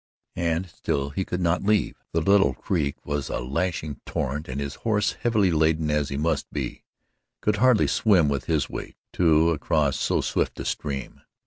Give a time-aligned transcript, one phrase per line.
[0.39, 2.01] And still he could not leave.
[2.11, 6.17] The little creek was a lashing yellow torrent, and his horse, heavily laden as he
[6.17, 6.85] must be,
[7.39, 11.21] could hardly swim with his weight, too, across so swift a stream.